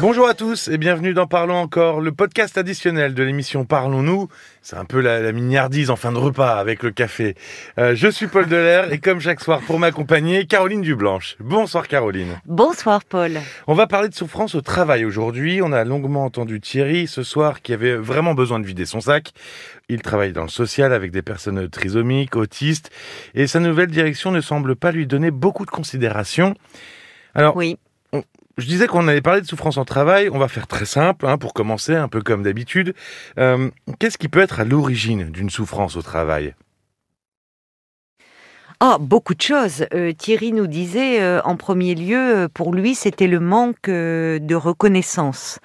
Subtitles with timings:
[0.00, 4.28] Bonjour à tous et bienvenue dans Parlons encore, le podcast additionnel de l'émission Parlons-nous.
[4.62, 7.34] C'est un peu la, la mignardise en fin de repas avec le café.
[7.76, 11.36] Euh, je suis Paul Delair et comme chaque soir pour m'accompagner, Caroline Dublanche.
[11.38, 12.40] Bonsoir Caroline.
[12.46, 13.32] Bonsoir Paul.
[13.66, 15.60] On va parler de souffrance au travail aujourd'hui.
[15.62, 19.32] On a longuement entendu Thierry ce soir qui avait vraiment besoin de vider son sac.
[19.90, 22.90] Il travaille dans le social avec des personnes trisomiques, autistes
[23.34, 26.54] et sa nouvelle direction ne semble pas lui donner beaucoup de considération.
[27.34, 27.76] Alors, Oui.
[28.58, 30.28] Je disais qu'on allait parler de souffrance en travail.
[30.32, 32.94] On va faire très simple hein, pour commencer, un peu comme d'habitude.
[33.38, 36.54] Euh, Qu'est-ce qui peut être à l'origine d'une souffrance au travail?
[38.80, 39.84] Ah, beaucoup de choses.
[39.92, 45.58] Euh, Thierry nous disait, euh, en premier lieu, pour lui, c'était le manque de reconnaissance.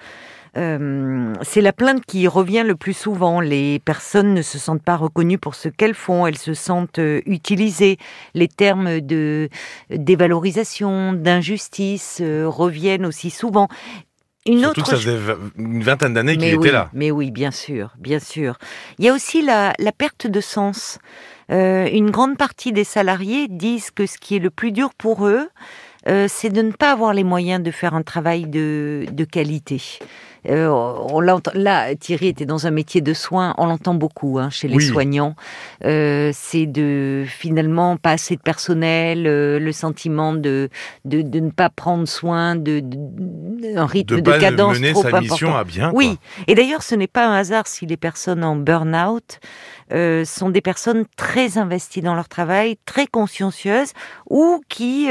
[0.56, 3.40] Euh, c'est la plainte qui revient le plus souvent.
[3.40, 7.20] Les personnes ne se sentent pas reconnues pour ce qu'elles font, elles se sentent euh,
[7.26, 7.98] utilisées.
[8.34, 9.48] Les termes de
[9.90, 13.68] dévalorisation, d'injustice euh, reviennent aussi souvent.
[14.46, 16.88] Une Surtout autre que ça faisait une vingtaine d'années qu'il oui, était là.
[16.92, 18.58] Mais oui, bien sûr, bien sûr.
[18.98, 20.98] Il y a aussi la, la perte de sens.
[21.50, 25.26] Euh, une grande partie des salariés disent que ce qui est le plus dur pour
[25.26, 25.48] eux,
[26.06, 29.82] euh, c'est de ne pas avoir les moyens de faire un travail de, de qualité.
[30.48, 34.48] Euh, on l'entend- là, Thierry était dans un métier de soins, on l'entend beaucoup hein,
[34.48, 34.84] chez les Oui.
[34.86, 35.34] soignants.
[35.84, 40.68] Euh, c'est de finalement pas assez de personnel, euh, le sentiment de,
[41.04, 45.02] de, de ne pas prendre soin de, de- un rythme De de, cadence mener trop
[45.02, 45.56] sa mission important.
[45.58, 45.90] à bien.
[45.92, 49.40] Oui, et d'ailleurs, ce n'est pas un hasard si les personnes en burn-out
[50.24, 53.92] sont des personnes très investies dans leur travail, très consciencieuses,
[54.28, 55.08] ou qui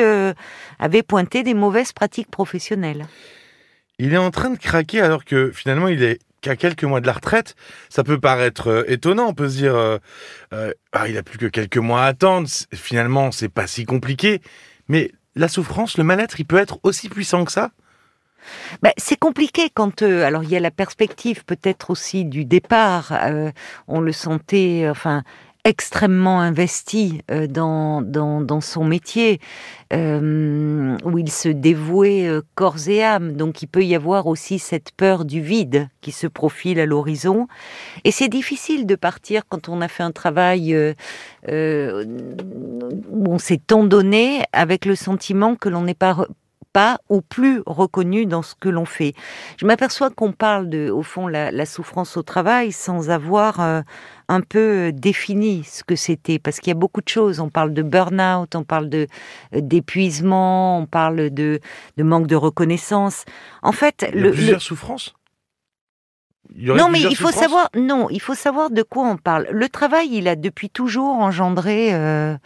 [0.85, 3.05] avaient pointé des mauvaises pratiques professionnelles.
[3.99, 7.07] Il est en train de craquer alors que finalement il est qu'à quelques mois de
[7.07, 7.55] la retraite.
[7.89, 9.27] Ça peut paraître euh, étonnant.
[9.29, 9.97] On peut se dire, euh,
[10.53, 12.47] euh, ah, il a plus que quelques mois à attendre.
[12.73, 14.41] Finalement, c'est pas si compliqué.
[14.87, 17.71] Mais la souffrance, le mal-être, il peut être aussi puissant que ça?
[18.83, 23.11] Ben, c'est compliqué quand, euh, alors il y a la perspective peut-être aussi du départ.
[23.11, 23.51] euh,
[23.87, 25.23] on le sentait, enfin
[25.65, 29.41] extrêmement investi euh, dans, dans, dans son métier,
[29.93, 33.33] euh, où il se dévouait euh, corps et âme.
[33.33, 37.47] Donc il peut y avoir aussi cette peur du vide qui se profile à l'horizon.
[38.03, 40.93] Et c'est difficile de partir quand on a fait un travail euh,
[41.49, 42.05] euh,
[43.09, 46.27] où on s'est tant donné avec le sentiment que l'on n'est pas
[46.75, 49.13] pas ou plus reconnu dans ce que l'on fait.
[49.57, 53.81] Je m'aperçois qu'on parle de, au fond, la, la souffrance au travail sans avoir euh,
[54.27, 57.39] un peu euh, défini ce que c'était, parce qu'il y a beaucoup de choses.
[57.39, 59.07] On parle de burn-out, on parle de
[59.53, 61.61] euh, d'épuisement, on parle de,
[61.95, 63.23] de manque de reconnaissance.
[63.61, 65.15] En fait, Il y a le, plusieurs le- souffrances.
[66.77, 67.69] Non, mais il faut savoir.
[67.75, 69.47] Non, il faut savoir de quoi on parle.
[69.49, 72.37] Le travail, il a depuis toujours engendré euh,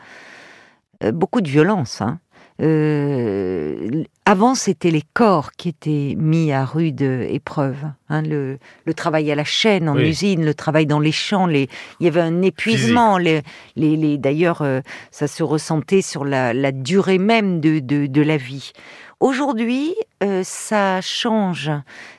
[1.11, 2.01] beaucoup de violence.
[2.01, 2.19] hein.
[2.61, 7.77] Euh, avant, c'était les corps qui étaient mis à rude épreuve.
[8.09, 8.21] hein.
[8.21, 10.09] le, le travail à la chaîne, en Oui.
[10.09, 11.45] usine, le travail dans les champs.
[11.47, 11.67] Les,
[11.99, 13.17] il y avait un épuisement.
[13.17, 13.41] Les,
[13.75, 18.21] les, les- D'ailleurs, euh, ça se ressentait sur la, la durée même de, de, de
[18.21, 18.71] la vie.
[19.19, 21.69] Aujourd'hui, euh, ça change.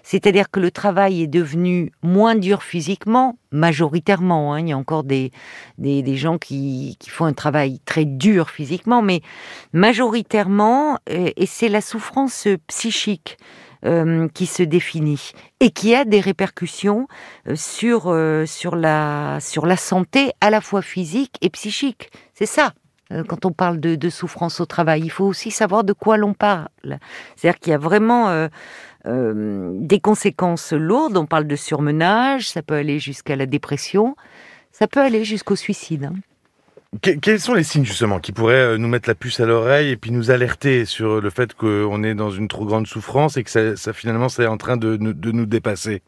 [0.02, 4.52] C'est-à-dire que le travail est devenu moins dur physiquement, majoritairement.
[4.52, 4.60] hein.
[4.60, 5.30] Il y a encore des,
[5.78, 9.22] des, des gens qui, qui font un travail très dur physiquement, mais
[9.72, 13.38] majoritairement, euh, et c'est la souffrance psychique
[13.86, 17.08] euh, qui se définit et qui a des répercussions
[17.48, 22.10] euh, sur, euh, sur, la, sur la santé à la fois physique et psychique.
[22.34, 22.74] C'est ça.
[23.12, 26.16] Euh, Quand on parle de, de souffrance au travail, il faut aussi savoir de quoi
[26.16, 26.68] l'on parle.
[27.36, 28.48] C'est-à-dire qu'il y a vraiment euh,
[29.06, 31.16] euh, des conséquences lourdes.
[31.16, 34.16] On parle de surmenage, ça peut aller jusqu'à la dépression,
[34.72, 36.04] ça peut aller jusqu'au suicide.
[36.04, 36.14] hein.
[37.02, 39.96] Que- quels sont les signes justement qui pourraient nous mettre la puce à l'oreille et
[39.96, 43.50] puis nous alerter sur le fait qu'on est dans une trop grande souffrance et que
[43.50, 46.02] ça, ça, finalement c'est en train de, nous- de nous dépasser?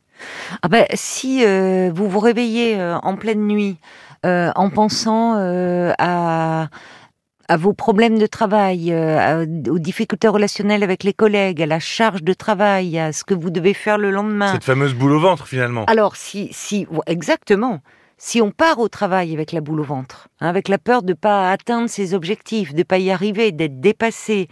[0.60, 3.76] Ah ben, si euh, vous vous réveillez euh, en pleine nuit
[4.24, 6.68] en pensant euh, à
[7.48, 12.22] à vos problèmes de travail, euh, aux difficultés relationnelles avec les collègues, à la charge
[12.22, 14.52] de travail, à ce que vous devez faire le lendemain.
[14.52, 15.84] Cette fameuse boule au ventre finalement.
[15.84, 17.80] Alors, si, si, exactement.
[18.16, 21.08] Si on part au travail avec la boule au ventre, hein, avec la peur de
[21.08, 24.46] ne pas atteindre ses objectifs, de ne pas y arriver, d'être dépassé,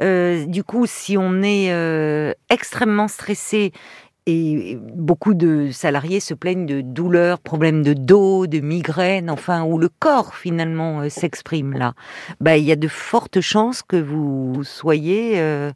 [0.00, 3.72] euh, du coup, si on est euh, extrêmement stressé,
[4.26, 9.78] et beaucoup de salariés se plaignent de douleurs, problèmes de dos, de migraines, enfin, où
[9.78, 11.94] le corps finalement euh, s'exprime là,
[12.40, 15.70] bah, il y a de fortes chances que vous soyez euh,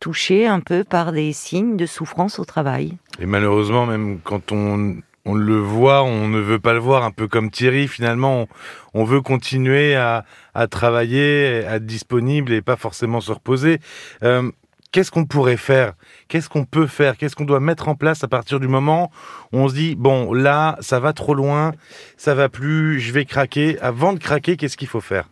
[0.00, 2.96] touché un peu par des signes de souffrance au travail.
[3.20, 4.96] Et malheureusement, même quand on,
[5.26, 8.48] le voit, on ne veut pas le voir, un peu comme Thierry, finalement,
[8.94, 10.24] on, veut continuer à,
[10.54, 13.80] à travailler, à être disponible et pas forcément se reposer.
[14.22, 14.50] Euh,
[14.92, 15.94] qu'est-ce qu'on pourrait faire?
[16.28, 17.16] Qu'est-ce qu'on peut faire?
[17.16, 19.10] Qu'est-ce qu'on doit mettre en place à partir du moment
[19.52, 21.72] où on se dit bon là ça va trop loin,
[22.16, 23.78] ça va plus, je vais craquer.
[23.80, 25.28] Avant de craquer, qu'est-ce qu'il faut faire?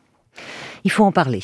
[0.85, 1.43] Il faut en parler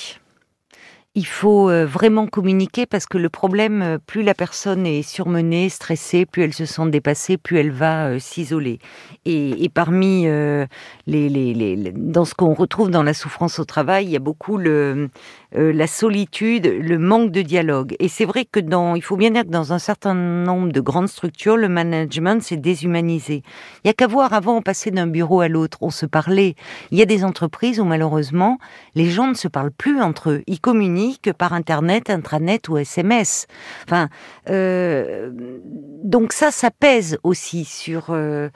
[1.16, 5.70] il faut euh, vraiment communiquer parce que le problème, euh, plus la personne est surmenée,
[5.70, 8.78] stressée, plus elle se sent dépassée, plus elle va euh, s'isoler.
[9.24, 14.16] Et, parmi les, les, dans ce qu'on retrouve dans la souffrance au travail, il y
[14.16, 15.08] a beaucoup le,
[15.52, 17.94] la solitude, le manque de dialogue.
[17.98, 20.80] Et c'est vrai que dans, il faut bien dire que dans un certain nombre de
[20.80, 23.42] grandes structures, le management s'est déshumanisé.
[23.84, 26.54] Il y a qu'à voir avant, on passait d'un bureau à l'autre, on se parlait.
[26.90, 28.58] Il y a des entreprises où malheureusement,
[28.94, 30.42] les gens ne se parlent plus entre eux.
[30.46, 33.46] Ils communiquent que par Internet, intranet ou SMS.
[33.84, 34.08] Enfin,
[34.50, 35.30] euh,
[36.02, 38.48] donc ça, ça pèse aussi sur, euh,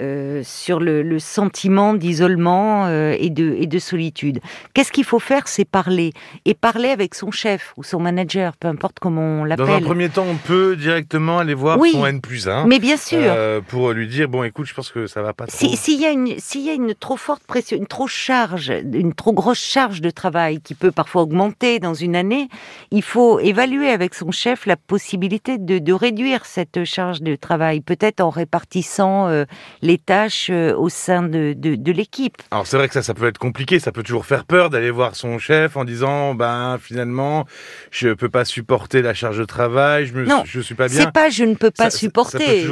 [0.00, 4.40] euh, sur le, sentiment d'isolement et, de, et de solitude.
[4.74, 5.46] Qu'est-ce qu'il faut faire?
[5.46, 6.12] C'est parler.
[6.46, 9.66] Et parler avec son chef ou son manager, peu importe comment on l'appelle.
[9.66, 12.66] Dans un premier temps, on peut directement aller voir son N plus 1.
[12.66, 13.32] Mais bien sûr.
[13.68, 15.56] pour lui dire, bon, écoute, je pense que ça va pas trop.
[15.56, 19.32] S'il y, a une, y a une trop forte pression, une trop charge, une trop
[19.32, 22.48] grosse charge de travail qui peut parfois augmenter dans une année,
[22.90, 28.20] il faut évaluer avec son chef la possibilité de, réduire cette charge de travail, peut-être
[28.20, 29.44] en répartissant euh,
[29.82, 31.54] les tâches euh, au sein de,
[31.92, 32.36] l'équipe.
[32.50, 34.90] Alors c'est vrai que ça, ça peut être compliqué, ça peut toujours faire peur d'aller
[34.90, 37.44] voir son chef en disant, ben finalement,
[37.90, 41.00] je peux pas supporter la charge de travail, je me, non, je suis pas bien.
[41.00, 42.66] C'est pas, je ne peux pas supporter.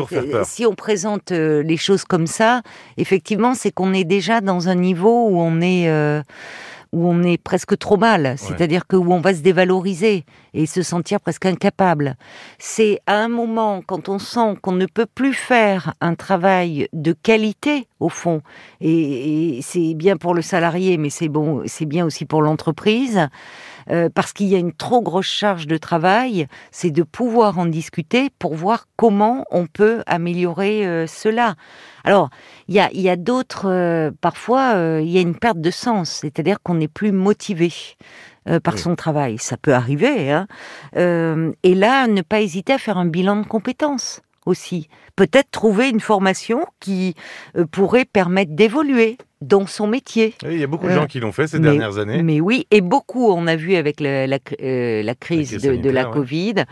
[0.45, 2.63] Si on présente euh, les choses comme ça,
[2.97, 5.91] effectivement, c'est qu'on est déjà dans un niveau où on est
[6.93, 10.83] où on est presque trop mal, c'est-à-dire que où on va se dévaloriser et se
[10.83, 12.17] sentir presque incapable.
[12.59, 17.13] C'est à un moment quand on sent qu'on ne peut plus faire un travail de
[17.13, 18.43] qualité au fond,
[18.81, 23.29] et, c'est bien pour le salarié, mais c'est bon, c'est bien aussi pour l'entreprise.
[23.91, 27.67] Euh, parce qu'il y a une trop grosse charge de travail, c'est de pouvoir en
[27.67, 31.57] discuter pour voir comment on peut améliorer euh, cela.
[32.05, 32.31] Alors,
[32.69, 36.59] il y a, d'autres, euh, parfois, euh, il y a une perte de sens, c'est-à-dire
[36.63, 37.73] qu'on n'est plus motivé.
[38.49, 40.33] Euh, par son travail, ça peut arriver.
[40.33, 40.49] Hein.
[40.97, 44.89] et là, ne pas hésiter à faire un bilan de compétences aussi.
[45.17, 47.15] Peut-être trouver une formation qui
[47.71, 50.35] pourrait permettre d'évoluer dans son métier.
[50.43, 52.23] il y a beaucoup de gens qui l'ont fait ces dernières années.
[52.23, 54.39] Mais oui, et beaucoup, on a vu avec la,
[55.15, 56.65] crise de, la Covid,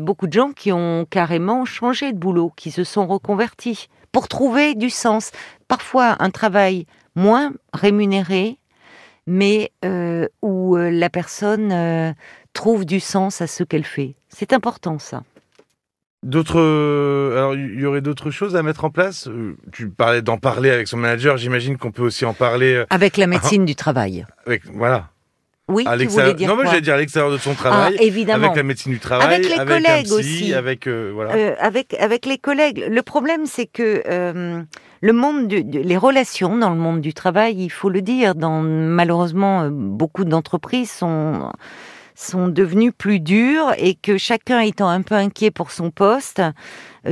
[0.00, 4.74] beaucoup de gens qui ont carrément changé de boulot, qui se sont reconvertis pour trouver
[4.74, 5.30] du sens.
[5.68, 8.58] Parfois un travail moins rémunéré,
[9.26, 12.12] mais euh, où euh, la personne euh,
[12.52, 14.14] trouve du sens à ce qu'elle fait.
[14.28, 15.22] C'est important ça.
[16.22, 16.60] D'autres,
[17.34, 19.28] alors il y aurait d'autres choses à mettre en place?
[19.72, 21.38] Tu parlais d'en parler avec son manager.
[21.38, 24.26] J'imagine qu'on peut aussi en parler avec la médecine du travail.
[24.44, 25.10] Avec voilà.
[25.70, 27.96] Oui, tu voulais dire Non, mais j'allais dire à l'extérieur de son travail.
[27.98, 28.46] Ah, évidemment.
[28.46, 29.26] Avec la médecine du travail.
[29.26, 30.52] Avec les collègues aussi.
[30.52, 31.34] Avec, euh, voilà.
[31.34, 32.84] Euh, avec, avec les collègues.
[32.88, 34.62] Le problème, c'est que euh,
[35.00, 38.60] le monde, du, les relations dans le monde du travail, il faut le dire, dans
[38.62, 41.52] malheureusement beaucoup d'entreprises sont
[42.20, 46.42] sont devenues plus dures et que chacun étant un peu inquiet pour son poste,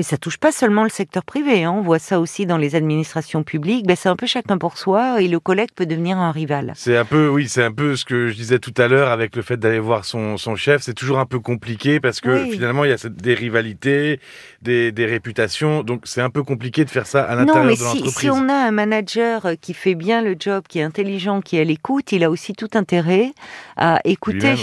[0.02, 1.72] ça touche pas seulement le secteur privé, hein.
[1.72, 5.22] on voit ça aussi dans les administrations publiques, ben, c'est un peu chacun pour soi
[5.22, 6.72] et le collègue peut devenir un rival.
[6.76, 9.34] C'est un peu, oui, c'est un peu ce que je disais tout à l'heure avec
[9.34, 12.84] le fait d'aller voir son, son chef, c'est toujours un peu compliqué parce que finalement
[12.84, 14.20] il y a des rivalités,
[14.62, 18.00] des, des réputations, donc c'est un peu compliqué de faire ça à l'intérieur de l'entreprise.
[18.00, 21.40] Non, mais si on a un manager qui fait bien le job, qui est intelligent,
[21.40, 23.32] qui est à l'écoute, il a aussi tout intérêt
[23.76, 24.54] à écouter,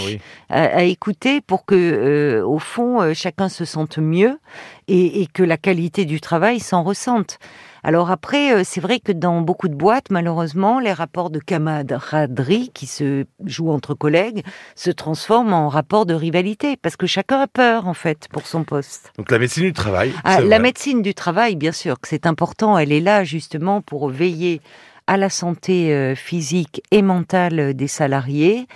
[0.50, 4.38] à, écouter pour que, euh, au fond, euh, chacun se sente mieux
[4.88, 7.38] et, que la qualité du travail s'en ressente.
[7.82, 12.70] Alors après, euh, c'est vrai que dans beaucoup de boîtes, malheureusement, les rapports de camaraderie
[12.74, 14.42] qui se jouent entre collègues
[14.74, 18.64] se transforment en rapports de rivalité parce que chacun a peur en fait pour son
[18.64, 19.12] poste.
[19.16, 20.12] Donc la médecine du travail.
[20.24, 22.76] Ah, la médecine du travail, bien sûr, que c'est important.
[22.76, 24.60] Elle est là justement pour veiller
[25.06, 28.66] à la santé euh, physique et mentale des salariés.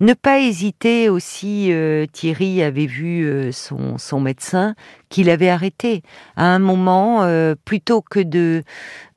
[0.00, 4.76] Ne pas hésiter aussi, euh, Thierry avait vu euh, son, son, médecin
[5.08, 6.02] qu'il avait arrêté.
[6.36, 8.62] À un moment, euh, plutôt que de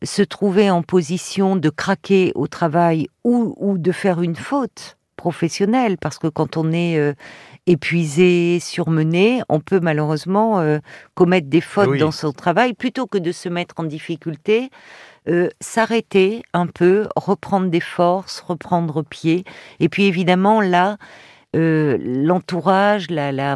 [0.01, 5.99] se trouver en position de craquer au travail ou, ou de faire une faute professionnelle,
[5.99, 7.13] parce que quand on est
[7.67, 10.65] épuisé, surmené, on peut malheureusement
[11.13, 14.71] commettre des fautes dans son travail, plutôt que de se mettre en difficulté.
[15.29, 19.43] Euh, s'arrêter un peu, reprendre des forces, reprendre pied.
[19.79, 20.97] Et puis évidemment, là,
[21.55, 23.55] euh, l'entourage, la,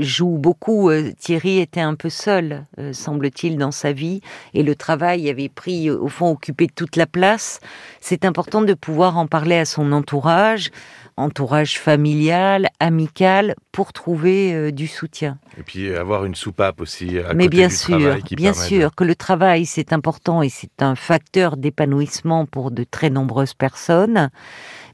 [0.00, 0.90] joue beaucoup.
[1.18, 4.20] Thierry était un peu seul, semble-t-il, dans sa vie,
[4.54, 7.60] et le travail avait pris, au fond, occupé toute la place.
[8.00, 10.70] C'est important de pouvoir en parler à son entourage,
[11.16, 15.38] entourage familial, amical, pour trouver du soutien.
[15.58, 18.94] Et puis avoir une soupape aussi à Mais côté bien du sûr, qui bien sûr
[18.94, 24.30] que le travail c'est important et c'est un facteur d'épanouissement pour de très nombreuses personnes,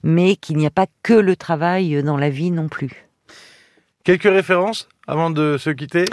[0.02, 3.09] mais qu'il n'y a pas que le travail dans la vie non plus.
[4.10, 4.88] Quelques références?
[5.06, 6.04] Avant de se quitter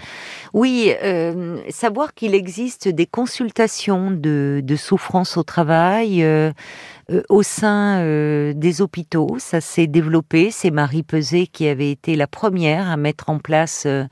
[0.54, 6.52] Oui, euh, savoir qu'il existe des consultations de, de souffrance au travail euh,
[7.12, 9.36] euh, au sein euh, des hôpitaux.
[9.40, 10.50] Ça s'est développé.
[10.52, 14.06] C'est Marie Peset qui avait été la première à mettre en place euh,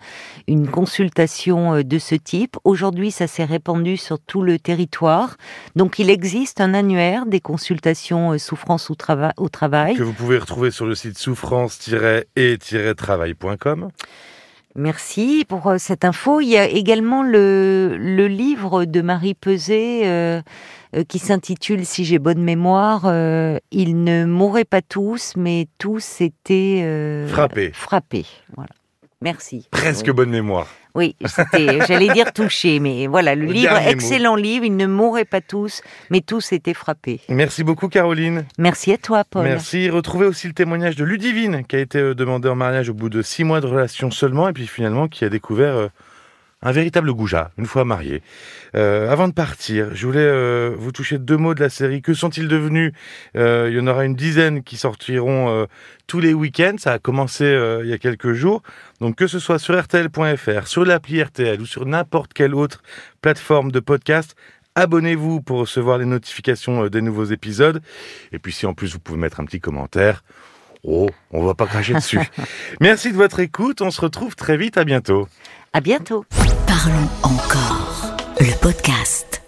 [0.48, 2.58] une consultation euh, de ce type.
[2.64, 5.36] Aujourd'hui, ça s'est répandu sur tout le territoire.
[5.76, 9.96] Donc, il existe un annuaire des consultations euh, souffrance au, trava- au travail.
[9.96, 13.90] que vous pouvez retrouver sur le site souffrance-et-travail.com.
[14.76, 16.42] Merci pour euh, cette info.
[16.42, 20.42] Il y a également le, le livre de Marie Peset euh,
[20.96, 26.20] euh, qui s'intitule, si j'ai bonne mémoire, euh, Ils ne mouraient pas tous, mais tous
[26.22, 27.72] étaient euh, Frappés.
[27.74, 28.26] frappés.
[28.56, 28.72] Voilà.
[29.22, 29.68] Merci.
[29.72, 30.68] Presque Oui, bonne mémoire.
[30.96, 33.90] Oui, c'était, j'allais dire touché, mais voilà, le Le livre, mot.
[33.90, 34.66] excellent livre.
[34.66, 37.20] Ils ne mouraient pas tous, mais tous étaient frappés.
[37.30, 38.46] Merci beaucoup Caroline.
[38.58, 39.44] Merci à toi, Paul.
[39.44, 39.90] Merci.
[39.90, 43.10] Retrouvez aussi le témoignage de Ludivine qui a été euh, demandé en mariage au bout
[43.10, 45.88] de six mois de relation seulement et puis finalement qui a découvert euh,
[46.66, 48.22] un véritable goujat une fois marié.
[48.76, 52.02] Euh, avant de partir, je voulais euh, vous toucher deux mots de la série.
[52.02, 52.92] Que sont-ils devenus?
[53.38, 55.68] Euh, Il y en aura une dizaine qui sortiront
[56.08, 56.76] tous les week-ends.
[56.78, 57.46] Ça a commencé
[57.84, 58.64] il y a quelques jours.
[59.00, 62.82] Donc que ce soit sur RTL.fr, sur l'appli RTL ou sur n'importe quelle autre
[63.22, 64.36] plateforme de podcast,
[64.74, 67.82] abonnez-vous pour recevoir les notifications des nouveaux épisodes.
[68.32, 70.24] Et puis si en plus vous pouvez mettre un petit commentaire,
[70.84, 72.20] oh, on va pas cracher dessus.
[72.82, 73.82] Merci de votre écoute.
[73.82, 74.78] On se retrouve très vite.
[74.78, 75.28] À bientôt.
[75.76, 76.24] À bientôt.
[76.68, 78.16] Parlons encore.
[78.40, 79.45] Le podcast.